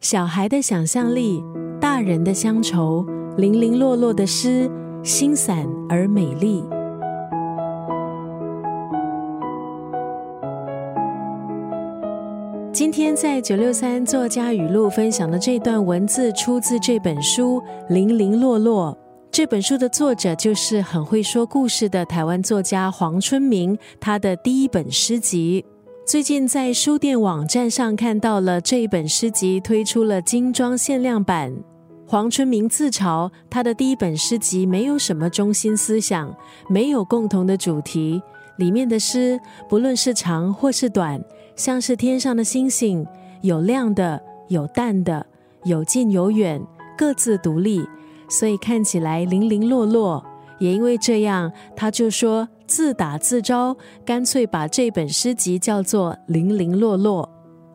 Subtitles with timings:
[0.00, 1.42] 小孩的想象力，
[1.80, 3.04] 大人的乡愁，
[3.36, 4.70] 零零落落的诗，
[5.02, 6.62] 心散而美丽。
[12.72, 17.60] 今天在九六三作家语录分享的这段文字，出自这本书
[17.92, 18.92] 《零零落落》。
[19.32, 25.64] 这本书的作者就是很会说故事的台湾作家黄春明，他的第一本诗集。
[26.08, 31.54] 最近在书店网站上看到了这一本诗集推出了精装限量版。
[32.06, 36.34] 黄春明自嘲他的第一本诗集没有什么中心思想，
[36.70, 38.22] 没有共同的主题，
[38.56, 41.22] 里面的诗不论是长或是短，
[41.54, 43.06] 像是天上的星星，
[43.42, 44.18] 有亮的，
[44.48, 45.26] 有淡的，
[45.64, 46.58] 有近有远，
[46.96, 47.86] 各自独立，
[48.30, 50.24] 所以看起来零零落落。
[50.58, 52.48] 也因为这样，他就说。
[52.68, 57.24] 自打自招，干脆把这本诗集叫做《零零落落》。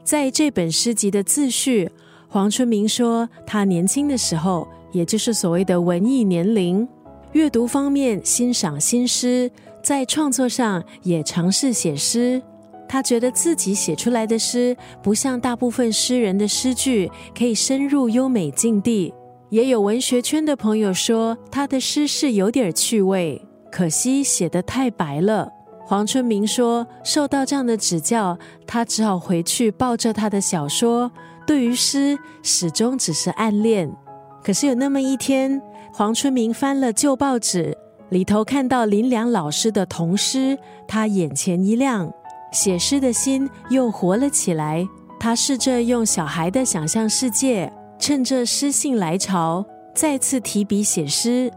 [0.03, 1.89] 在这本诗集的自序，
[2.27, 6.87] 黄春明说，他年轻的时候，也就是所谓的文艺年龄，
[7.31, 9.49] 阅读方面欣赏新诗，
[9.81, 12.39] 在创作上也尝试写诗。
[12.87, 19.11] 他觉得自己写出来的诗，不像大部分诗人的诗句可以深入优美境地。
[19.53, 23.39] 也有文学圈的朋友说，他的诗是有点趣味。
[23.71, 25.47] 可惜写得太白了。
[25.85, 31.11] 黄春明说：“受到这样的指教，他只好回去抱着他的小说，
[31.45, 33.95] 对于诗始终只是暗恋。
[34.43, 35.61] 可是有那么一天，
[35.93, 37.77] 黄春明翻了旧报纸，
[38.09, 42.11] 里头看到林良老师的童诗，他眼前一亮，
[42.51, 44.83] 写诗的心又活了起来。
[45.19, 47.71] 他试着用小孩的想象世界，
[48.05, 49.65] 趁着诗兴来潮，
[49.95, 51.49] 再次提笔写诗。”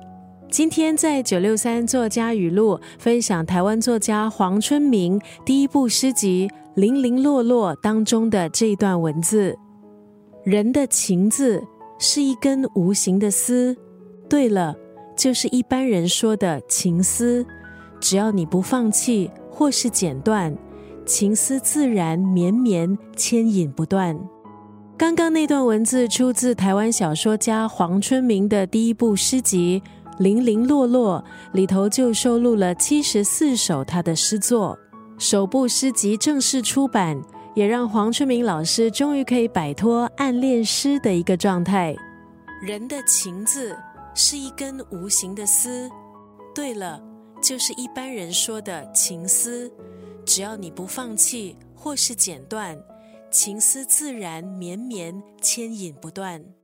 [0.48, 6.48] 今天在九六三作家语录分享台湾作家黄春明第一部诗集
[6.80, 9.58] 《零零落落》当中的这一段文字：
[10.44, 11.60] 人的情字
[11.98, 13.76] 是一根无形的丝，
[14.28, 14.72] 对了，
[15.16, 17.44] 就是一般人说的情丝。
[18.00, 20.56] 只要你不放弃或是剪断，
[21.04, 24.16] 情丝自然绵绵牵引不断。
[24.98, 29.82] 刚刚那段文字出自台湾小说家黄春明的第一部诗集。
[30.18, 34.78] 零零落落里头就收录了七十四首他的诗作，
[35.18, 37.20] 首部诗集正式出版，
[37.54, 41.94] 也让黄春明老师终于可以摆脱暗恋诗的一个状态。
[42.62, 43.76] 人的情字
[44.14, 45.90] 是一根无形的丝，
[46.54, 46.98] 对了，
[47.42, 49.70] 就是一般人说的情丝。
[50.24, 52.74] 只要你不放弃或是剪断，
[53.38, 56.56] 情思自然绵绵牵引不断。